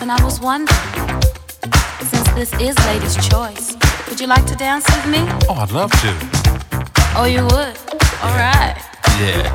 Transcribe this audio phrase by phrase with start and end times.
[0.00, 0.74] And I was wondering,
[2.00, 3.76] since this is Lady's choice,
[4.08, 5.18] would you like to dance with me?
[5.48, 6.16] Oh, I'd love to.
[7.14, 7.76] Oh, you would?
[8.22, 8.74] All right.
[9.20, 9.52] Yeah.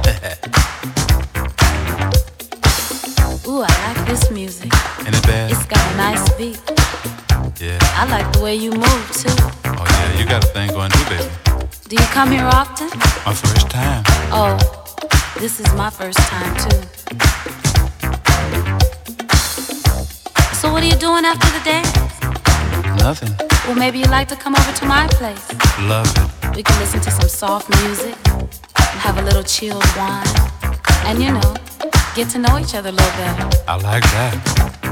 [3.48, 4.72] Ooh, I like this music.
[5.00, 5.52] Ain't it bad?
[5.52, 6.62] It's got a nice beat.
[7.60, 7.80] Yeah.
[7.98, 9.34] I like the way you move too.
[9.66, 11.30] Oh yeah, you got a thing going too, baby.
[11.88, 12.90] Do you come here often?
[13.26, 14.04] My first time.
[14.32, 14.58] Oh,
[15.40, 17.63] this is my first time too.
[20.74, 21.94] What are you doing after the dance?
[23.00, 23.30] Nothing.
[23.68, 25.46] Well, maybe you'd like to come over to my place.
[25.82, 26.56] Love it.
[26.56, 28.16] We can listen to some soft music,
[29.06, 30.26] have a little chilled wine,
[31.06, 31.56] and you know,
[32.16, 33.50] get to know each other a little better.
[33.68, 34.83] I like that.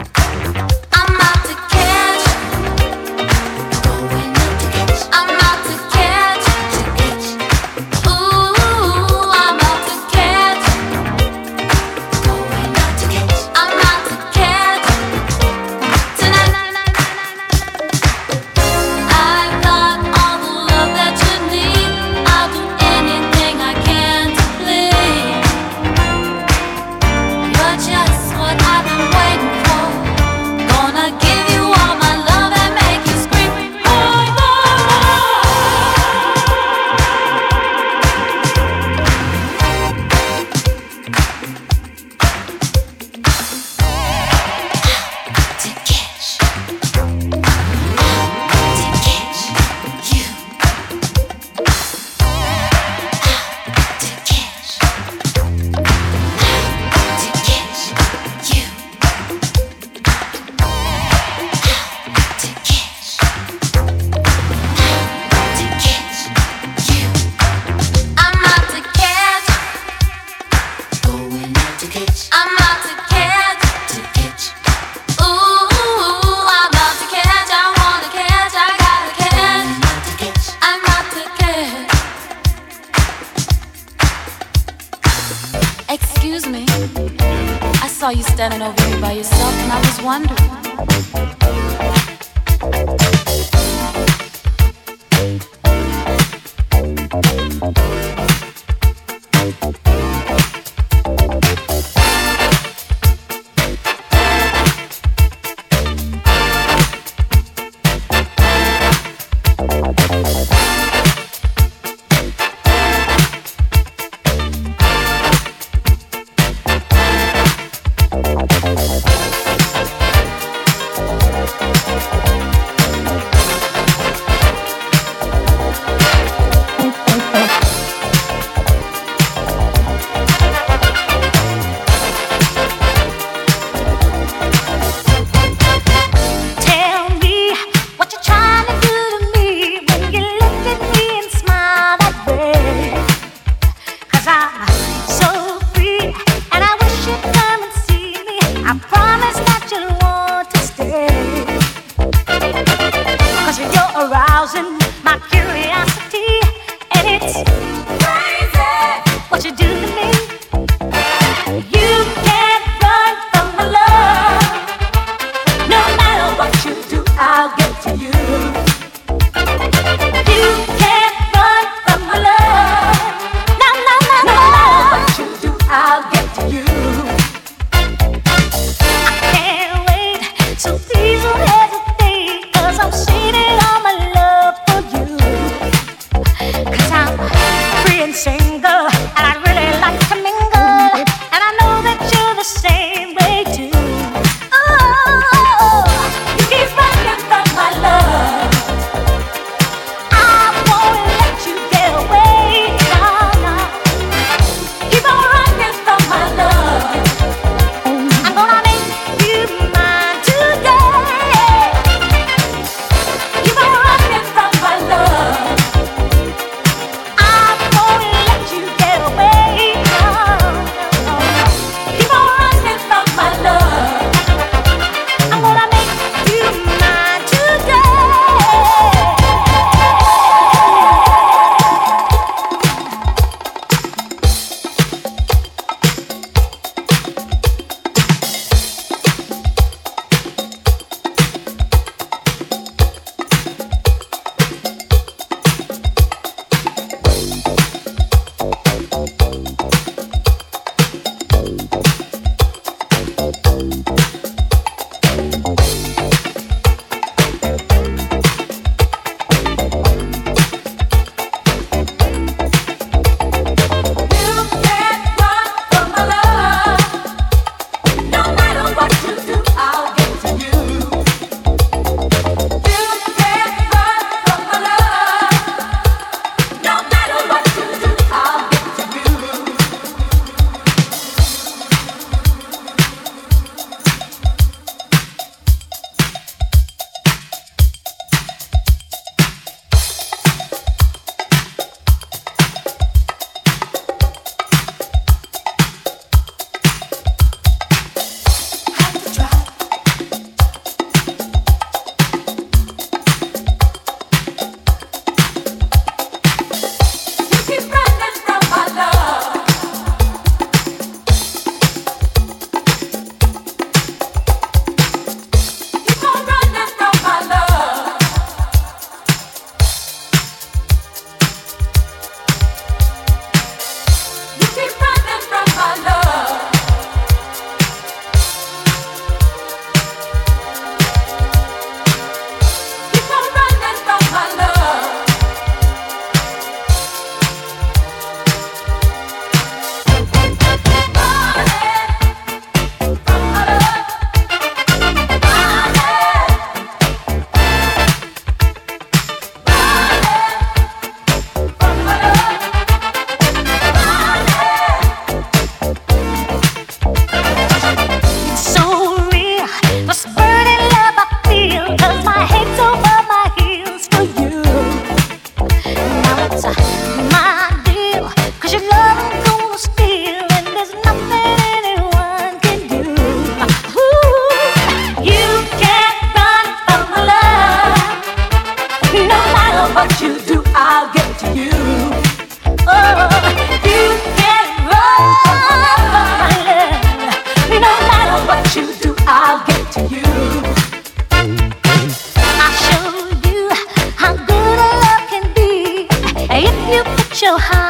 [397.40, 397.61] so.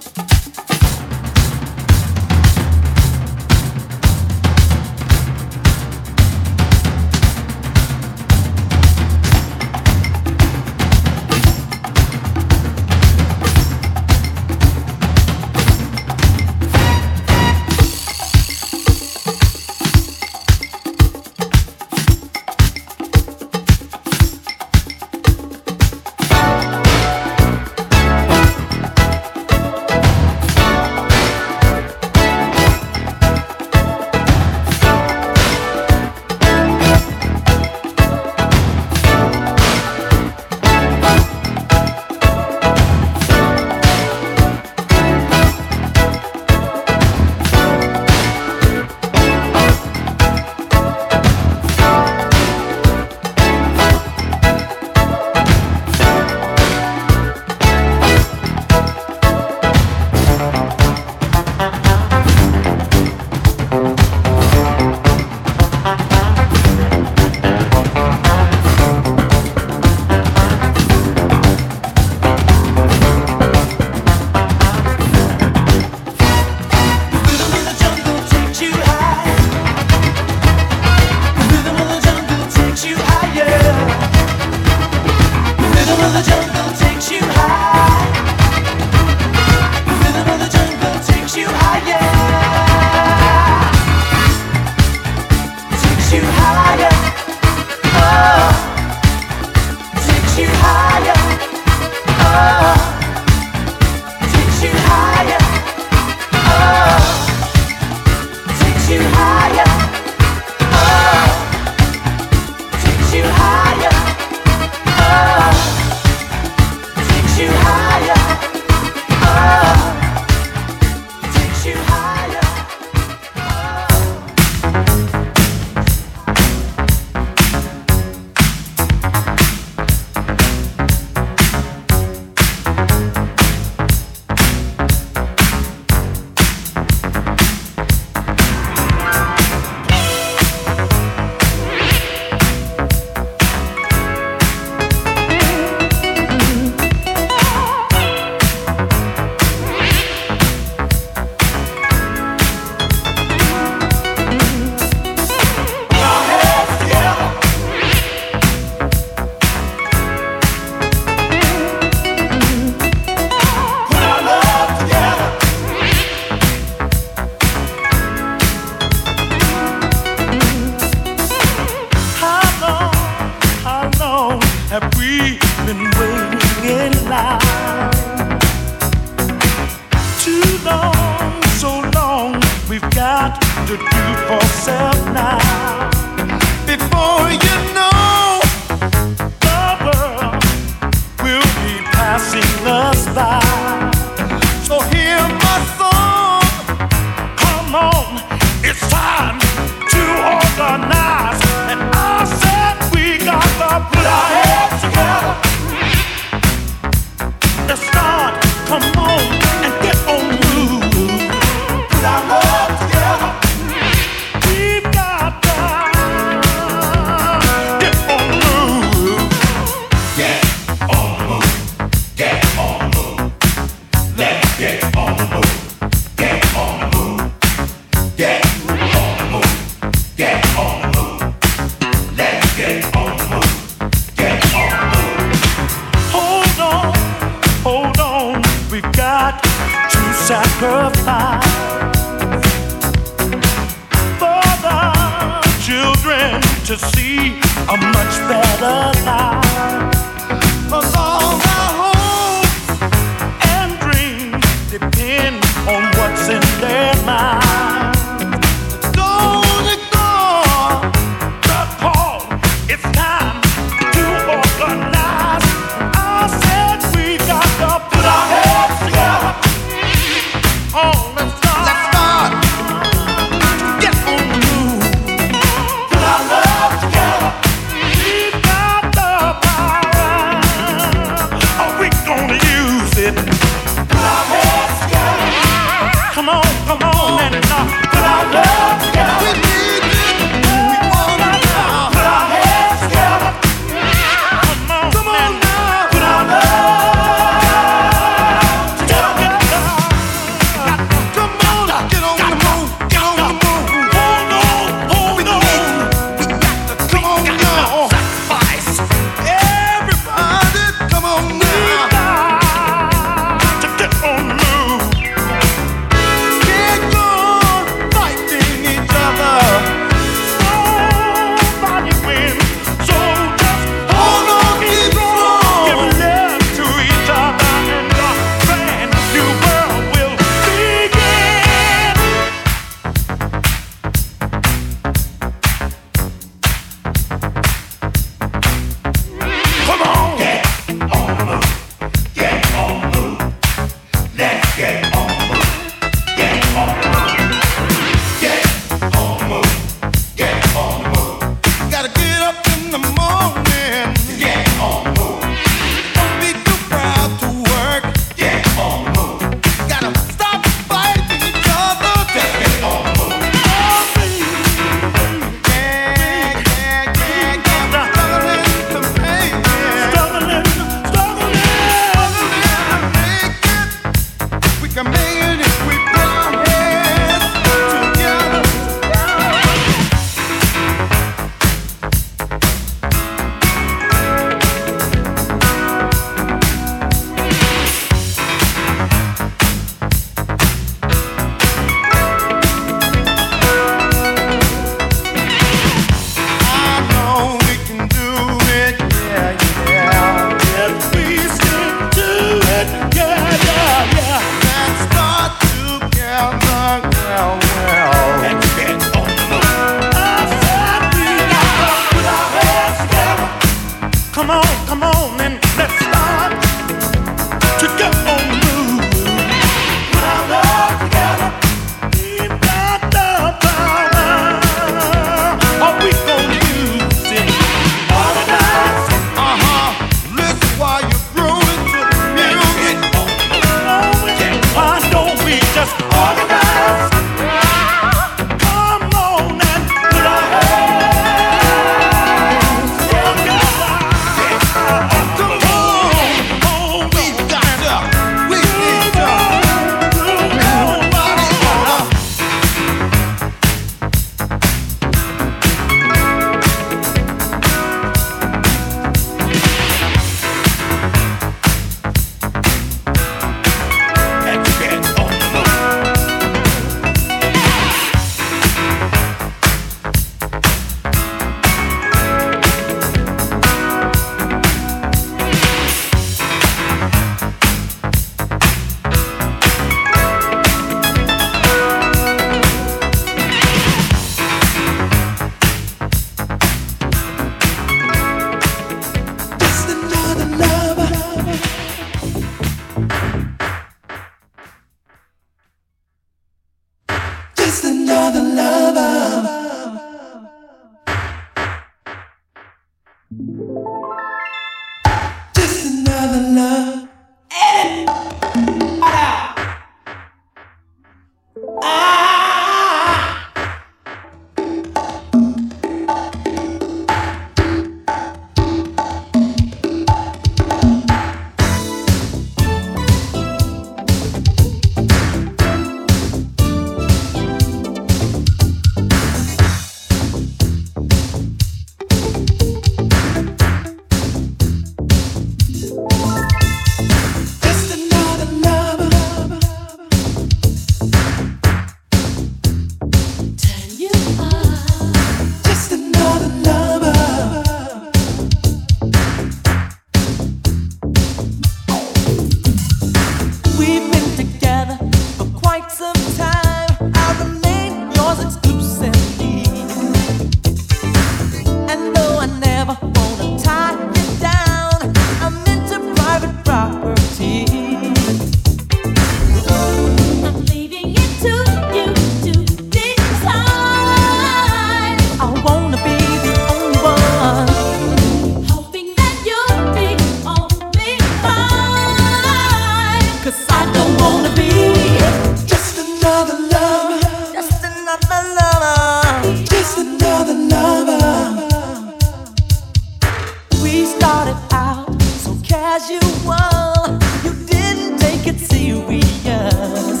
[595.78, 600.00] casual, you didn't take it serious.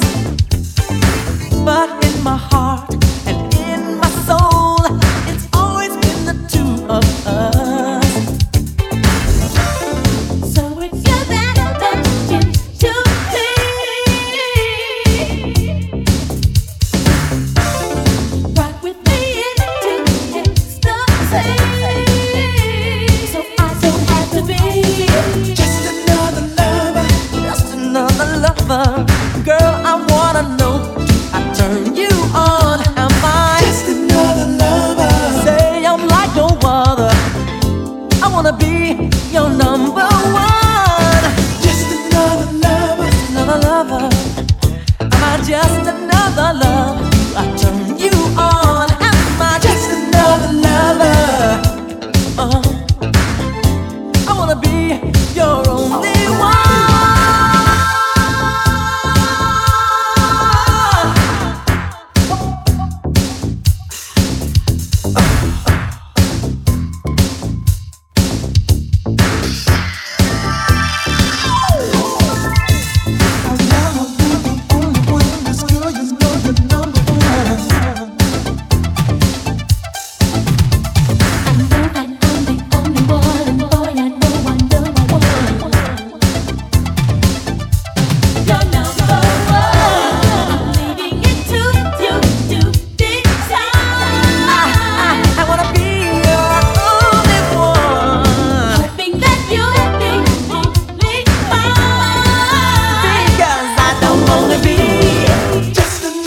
[1.64, 2.67] But in my heart,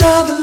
[0.02, 0.41] another